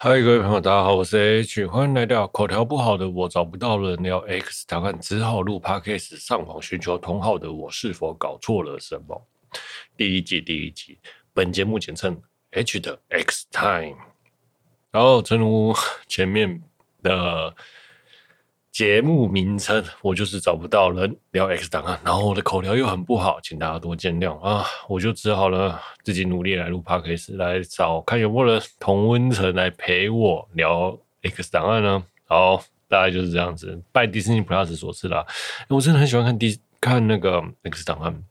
[0.00, 9.26] 嗨，各位朋友，大家好，我是 H，欢迎来到口条不好的我找不到人聊 X 档案，只好录 Podcast 上网寻求同好的我是否搞错了什么？
[9.96, 11.00] 第一季第一集，
[11.34, 12.16] 本节目简称
[12.52, 13.96] H 的 X Time。
[14.92, 15.74] 然后，正如
[16.06, 16.62] 前面
[17.02, 17.52] 的。
[18.78, 24.64] 节目名称我就是找不到人聊 X 档案，然后我的口条又很不好，请大家多见谅啊！
[24.88, 32.04] 我就只好了自己努力来录 Podcast，来找看有没有人同温层来陪我聊 X 档案呢？
[32.26, 35.26] 好，大概就是这样子，拜迪士尼 Plus 所赐啦。
[35.68, 38.22] 我真的很喜欢看迪看那个 X 档案，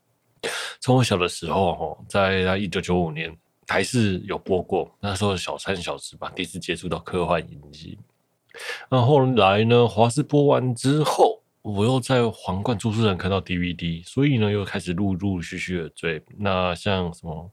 [0.80, 3.36] 从我小的时候在一九九五年
[3.66, 8.00] 台视有播过，那时候小三小时吧，第一次接触到科幻影集。
[8.90, 9.88] 那后来呢？
[9.88, 16.22] 华视播完之后，我又在皇冠租书城看到 DVD，所以呢，又开始陆陆续续的追。
[16.38, 17.52] 那像什么，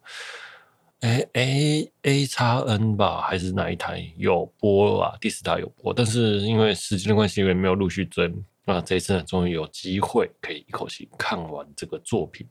[1.00, 5.16] 哎 A A 叉 N 吧，还是哪一台有播啊？
[5.20, 8.32] 第四台有播，但是因为时间的关系，因为没有陆续追。
[8.64, 12.46] 那这一次呢，终于有机会可以一口气看完这个作品。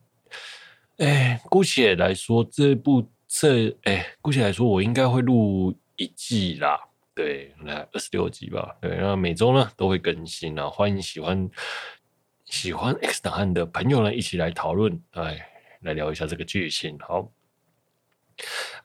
[0.97, 6.79] 哎，姑且来说，这部这哎，姑且来说，我应该会录一季啦。
[7.15, 8.75] 对，来二十六集吧。
[8.81, 11.47] 对，那每周呢都会更新啊，欢迎喜欢
[12.45, 15.47] 喜欢 X 档案的朋友呢一起来讨论，哎，
[15.81, 16.97] 来聊一下这个剧情。
[16.99, 17.31] 好，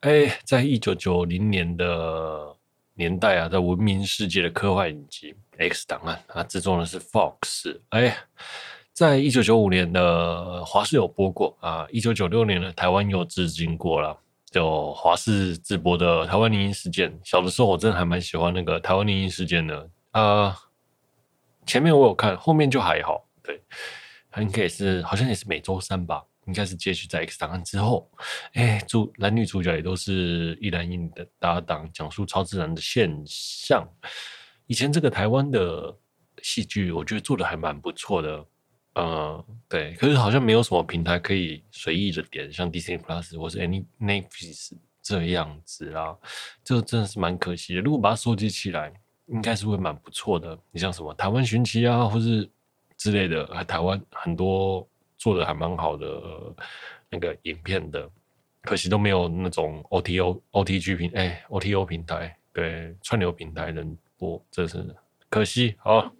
[0.01, 2.55] 哎，在一九九零年的
[2.93, 7.81] 年代啊，在文明世界的科幻影集 X 档案啊，制作的是 Fox。
[7.89, 8.15] 哎，
[8.93, 14.19] 在一九九五年的华视有播过啊，一九九六年的台湾有致敬过了。
[14.51, 20.57] 就华视直播的台湾灵异事件，小的时候我真的还蛮喜欢那个台湾灵异事件的啊、呃。
[21.67, 23.29] 前面我有看，后面就还好。
[23.43, 23.63] 对，
[24.31, 28.11] 它应该也是，好像也是每周三吧，应该是接续在 X 档案之后。
[28.55, 33.87] 哎，主男女主角也都是一男一女的搭档，讲述超自然的现象。
[34.67, 35.95] 以前这个台湾的
[36.43, 38.43] 戏剧，我觉得做的还蛮不错的。
[39.01, 46.17] 嗯，对，可是好像没有什么平台可以随意的点，像 Disney Plus 或是 Any Netflix 这样子啦，
[46.65, 47.81] 这真的是蛮可惜的。
[47.81, 48.93] 如果把它收集起来，
[49.27, 50.59] 应该是会蛮不错的。
[50.73, 52.51] 你像什么台湾寻奇啊，或是
[52.97, 54.85] 之类的，台湾很多
[55.17, 56.21] 做的还蛮好的
[57.09, 58.11] 那个影片的，
[58.63, 64.85] 可惜都没有那种 OTO OTG 平哎 OTO 平台，对串流平台能播，这是
[65.31, 65.77] 可惜。
[65.79, 66.13] 好。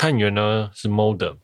[0.00, 1.36] 探员呢是 Mulder，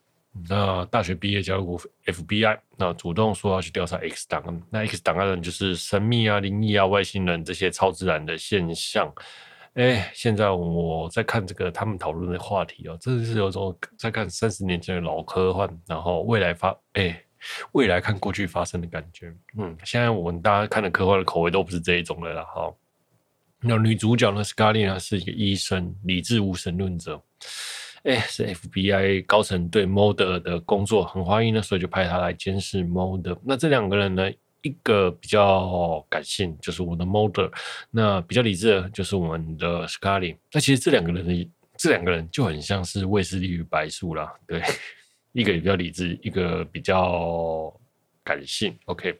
[0.48, 4.62] 那大学毕业加入 FBI，那主动说要去调查 X 档案。
[4.70, 9.12] 那 X 档案呢就是神秘啊、灵异啊、外星人这些超自然的现象。
[9.74, 17.22] 哎，现在我在看这个他们讨论的话题哦，真的是有种在看三十年前的老科幻，然后未来发哎
[17.72, 19.30] 未来看过去发生的感觉。
[19.58, 22.72] 嗯，现在我们大家看的科幻的口味都不是这一种的了哈。
[23.60, 27.22] 那女主角呢，Scully 呢是一个医生，理智无神论者。
[28.04, 33.38] 哎，是 FBI 高层对 Mulder 的工作很怀疑呢，所以就派他来监视 Mulder。
[33.44, 34.30] 那这两个人呢，
[34.62, 37.50] 一个比较感性，就是我的 Mulder；
[37.90, 40.36] 那比较理智的，就是我们的 Scully。
[40.52, 44.62] 那其实这两个人的这两个人就很像是卫斯理与白素啦，对，
[45.32, 47.72] 一个比较理智，一个比较
[48.22, 48.76] 感性。
[48.86, 49.18] OK，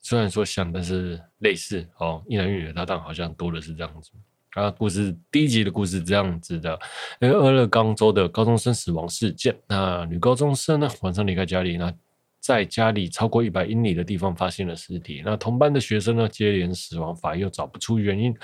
[0.00, 4.10] 虽然说像，但是类似哦，一男一女的搭档好像多的是这样子。
[4.56, 6.78] 啊，故事第一集的故事这样子的，
[7.20, 11.92] 因为俄勒冈州的高中生死亡事件，那女高中生呢晚上离开家里，那
[12.40, 18.34] 在家里超过一百英里的地方发现了尸体，那同班的学生呢接连死亡，法医又找不出原因，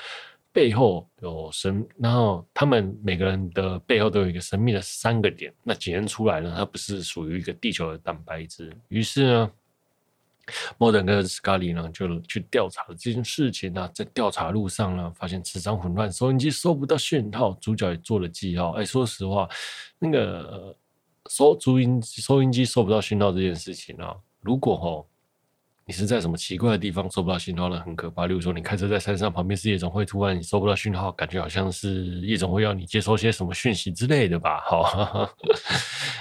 [0.52, 9.50] 背后有神，然后他们每个人的背后都有一个神秘的三个点，那检验出来呢，它不是属于一个地球的蛋白质，于是呢。
[10.76, 17.52] 莫登跟斯卡利呢，就去调查了这件事情呢、在调查路上呢，发现磁场混乱，收音机收不到讯号。
[17.60, 18.72] 主角也做了记号。
[18.72, 19.48] 哎，说实话，
[19.98, 20.76] 那个
[21.30, 25.06] 收收音收音机收不到讯号这件事情啊，如果哦，
[25.84, 28.26] 你是在什么奇怪的地方收不到讯号呢，很可怕。
[28.26, 34.60] 例如说，你开车在山上，旁边是夜总会，突然你收不到讯号，感觉好像是夜总会要你接收些什么讯息之类的吧？
[34.64, 34.82] 好，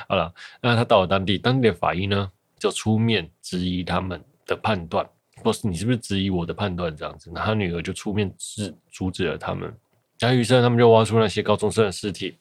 [0.10, 2.32] 好了，那他到了当地，当地的法医呢？
[2.62, 5.04] 就出面质疑他们的判断，
[5.38, 7.32] 或是你是不是质疑我的判断这样子？
[7.34, 9.76] 那他女儿就出面制阻止了他们。
[10.20, 12.38] 然后于是他们就挖出那些高中生的尸体，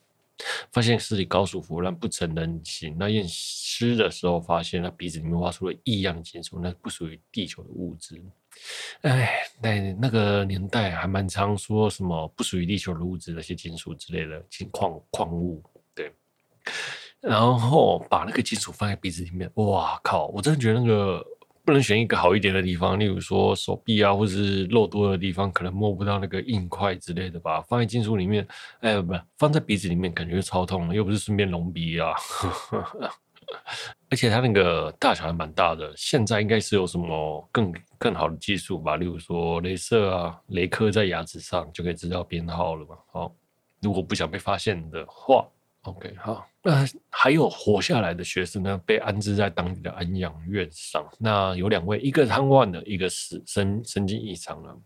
[0.72, 2.94] 发现尸体高速腐烂不成人形。
[2.98, 8.22] 那验尸的时候发现，那鼻子里面挖出了异样的金属，那不属于地球的物质。
[9.00, 15.62] 哎，那那个年代还蛮常说什么不属于地球的物质，那些金属之类的金矿矿物，
[15.94, 16.12] 对。
[17.20, 20.26] 然后把那个金属放在鼻子里面，哇靠！
[20.28, 21.24] 我真的觉得那个
[21.64, 27.60] 不能选一个好一点的地方，例如说手臂啊，或者是肉多的地方，可能摸不到那个硬块之类的吧。
[27.60, 28.48] 放在金属里面，
[28.80, 32.14] 哎、不，放在鼻子里面，感觉超痛，又不是顺便隆鼻啊。
[34.08, 38.96] 而且它那个大小还蛮大的，现在应该是有什么更更好的技术吧？
[38.96, 42.96] 例如说镭射啊，镭刻在牙齿上就可以知道编号了嘛。
[43.12, 43.34] 好，
[43.82, 45.46] 如果不想被发现的话。
[45.84, 51.02] OK，好，那还有活下来的学生呢，被安置在当地的安养院上。
[51.18, 54.78] 那有两位，一个瘫痪的，一个是神神经异常了。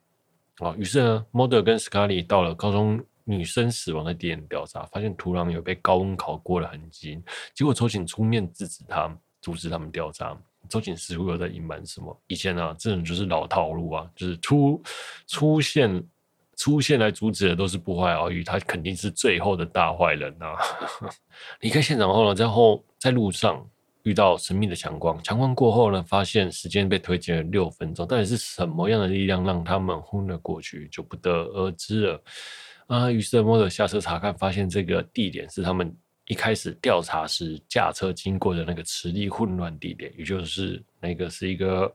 [0.59, 7.21] 啊，于是呢，Mulder 跟 Scully 到了高中女生死亡的地点调查，发现土壤有被高温烤过的痕迹。
[7.53, 10.39] 结果，周警出面制止他，阻止他们调查。
[10.69, 12.17] 周警似乎又在隐瞒什么？
[12.29, 14.81] 以前啊，这种就是老套路啊，就是出
[15.27, 16.03] 出现。
[16.57, 20.57] 出现来阻止的都是不怀好意，他肯定是最后的大坏人啊！
[21.61, 23.65] 离开现场后呢，在后在路上
[24.03, 32.23] 遇到神秘的强光，强光过后呢，发现时间被推进了六分钟，到底是什么样的力量让他们昏了过去，就不得而知了。
[32.87, 35.91] 啊，于是莫德下车查看，发现这个地点是他们
[36.27, 41.95] 一开始调查时驾车经过的那个磁力混乱地点，也就是那个是一个。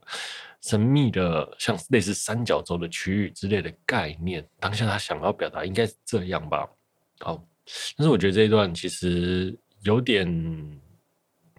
[0.62, 6.68] 神秘的，像类似三角洲的区域之类的概念，当下他想要表达应该是这样吧。
[7.22, 7.42] 好，
[7.96, 10.28] 但是我觉得这一段其实有点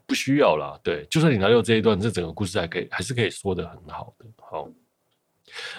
[0.05, 0.79] 不需要啦。
[0.85, 4.27] 对，就算你拿掉这一段，这整个故事还可以，还是可以说的很好的。
[4.37, 4.69] 好，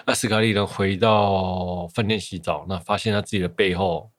[0.04, 4.10] 那斯卡利呢，回到饭店洗澡，那发现他自己的背后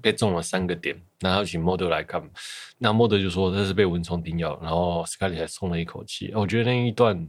[0.00, 2.22] 被中了三个点，然后请莫德来看，
[2.78, 6.32] 那莫德就说这是被蚊虫叮咬，然后斯卡利才松了一口气。
[6.34, 7.28] 我觉得那一段。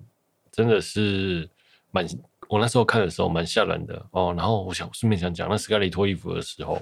[0.56, 1.50] 真的是
[1.90, 2.06] 蛮，
[2.48, 4.32] 我那时候看的时候蛮吓人的哦。
[4.38, 6.80] 然后我想顺便想讲，那斯卡利脱衣服的时候，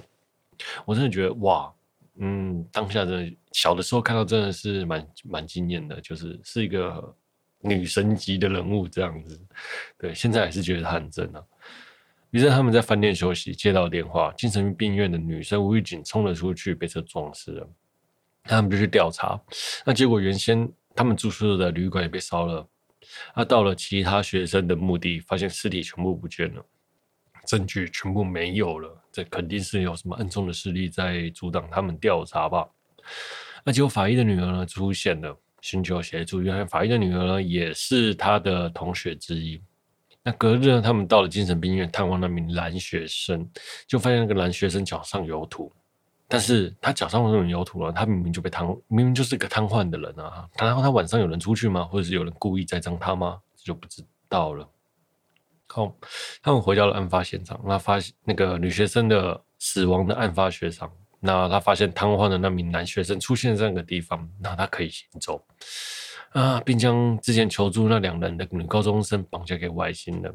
[0.84, 1.72] 我真的觉得哇，
[2.16, 7.16] 嗯，当下真的小的时候看到真的是蛮蛮惊艳的，就是是一个
[7.60, 9.40] 女神级的人物这样子。
[9.96, 11.42] 对，现在还是觉得她很正啊。
[12.32, 17.68] 于是他们在饭店休息，接到电话，精神病院的女生吴玉锦冲了出去，被车撞死了。
[18.44, 19.38] 他们就去调查，
[19.84, 22.66] 那结果原先他们住宿的旅馆也被烧了。
[23.36, 26.64] 那到了其他学生的墓地，发现尸体全部不见了，
[27.46, 28.98] 证据全部没有了。
[29.12, 32.66] 这肯定是有什么暗中的势力在阻挡他们调查吧？
[33.62, 36.40] 那结果法医的女儿呢出现了，寻求协助。
[36.40, 39.60] 原来法医的女儿呢也是他的同学之一。
[40.24, 43.48] 那隔日，他们到了精神病院探望那名男学生，
[43.86, 45.72] 就发现那个男学生脚上有土。
[46.28, 47.92] 但是他脚上为什么有土了？
[47.92, 50.48] 他明明就被瘫，明明就是个瘫痪的人啊！
[50.56, 51.84] 然后他晚上有人出去吗？
[51.84, 53.38] 或者是有人故意栽赃他吗？
[53.54, 54.66] 这就不知道了。
[55.66, 55.94] 好，
[56.42, 60.90] 他们回到了案发现场，那发现那个女学生的死亡的案发学场，
[61.20, 65.44] 那他发现瘫痪的那名男学生出现在那个地方，那他可以行走
[66.32, 70.34] 啊，并将之前求助那两人的女高中生绑架给外星人。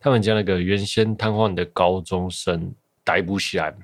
[0.00, 2.72] 他们将那个原先瘫痪的高中生
[3.04, 3.74] 逮捕起来。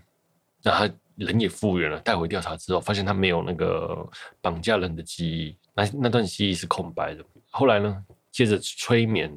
[0.63, 4.09] 那他人也复原了，带回调查之后，发现他没有那个
[4.41, 7.23] 绑架人的记忆，那那段记忆是空白的。
[7.51, 9.31] 后来呢，接着催眠，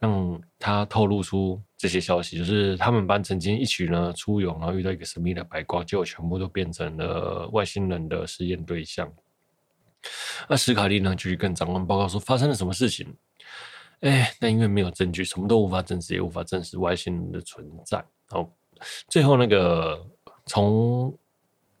[0.00, 9.08] 让他透露出这些消息，就是他们班曾经一起呢出游，然后遇到一个神秘的白光，结果全部都变成了外星人的实验对象。
[10.48, 13.14] 那史卡利呢，就去跟长官报告说发生了什么事情。
[14.00, 17.98] 哎，但因为没有证据，什么都无法证实，也无法证实外星人的存在。
[18.30, 18.50] 然后，
[19.08, 20.06] 最后那个。
[20.46, 21.18] 从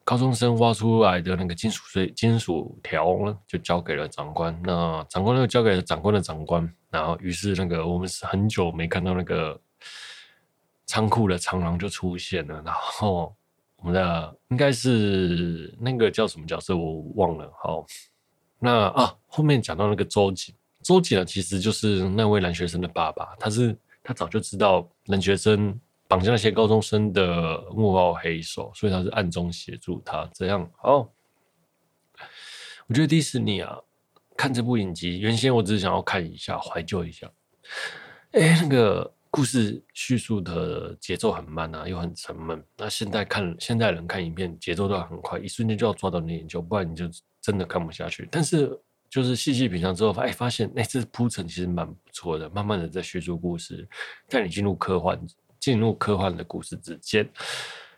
[0.04, 4.58] 高中生挖出来的那个金属碎金属条呢，就交给了长官。
[4.64, 6.66] 那长官又交给了长官的长官。
[6.88, 9.60] 然后，于是那个我们是很久没看到那个
[10.86, 12.62] 仓库的长廊就出现了。
[12.64, 13.36] 然后
[13.76, 17.52] 我们的应该是那个叫什么角色我忘了。
[17.62, 17.84] 好，
[18.64, 23.36] 那啊后面讲到那个周瑾，周瑾呢其实就是那位男学生的爸爸。
[23.38, 25.78] 他是他早就知道男学生。
[26.06, 30.70] 绑架那些高中生的幕后黑手，所以他是暗中协助他这样。
[30.82, 31.08] 哦，
[32.86, 33.78] 我觉得迪士尼啊，
[34.36, 37.28] 看这部影集，原先我只是想要看一下，怀旧一下。
[38.32, 42.62] 哎，那个故事叙述的节奏很慢啊，又很沉闷。
[42.76, 47.06] 那现在看现在人看影片，节奏都很快，一瞬间就要抓到你眼球，不然你就
[47.44, 48.26] 真的看不下去。
[48.32, 53.86] 但是就是细细品尝之后，哎，发现哎，这铺陈其实蛮不错的，慢慢的在叙述故事，
[54.28, 55.20] 带你进入科幻。
[55.60, 57.26] 进入科幻的故事之间，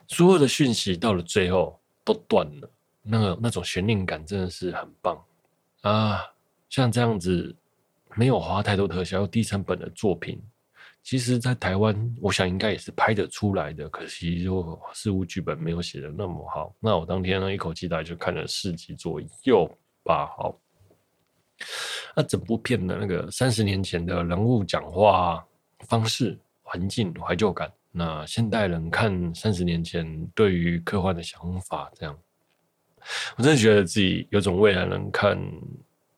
[0.07, 2.71] 所有的讯息到了最后都断了，
[3.03, 5.21] 那个那种悬念感真的是很棒
[5.81, 6.21] 啊！
[6.71, 7.53] 像这样子
[8.15, 10.41] 没有花太多特效又低成本的作品，
[11.07, 16.75] 其实，在台湾我想应该也是拍得出来的，可惜就似乎剧本没有写得那么好。
[16.81, 19.71] 那我当天呢，一口气大概就看了四集左右
[20.03, 20.27] 吧。
[20.37, 20.61] 好，
[22.17, 25.47] 那整部片的那个三十年前的人物讲话
[25.87, 32.19] 方式、环境、怀旧感，那现代人看三十年前对于科幻的想法，这样，
[33.37, 35.41] 我真的觉得自己有种未来人看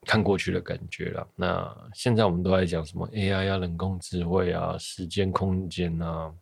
[0.05, 1.27] 看过去的感觉了。
[1.35, 6.33] 那现在我们都在讲什么 AI 啊、人工智慧啊、时间空间啊，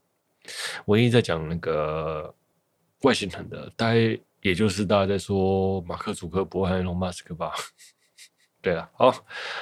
[0.85, 2.33] 唯一在讲那个
[3.01, 7.51] 外星人的，大概也就是大家在说马克·祖克伯还有龙·马斯克吧。
[8.61, 9.13] 对了，好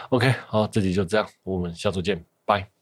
[0.09, 2.74] ，OK，好，这集就这样，我们下周见，拜。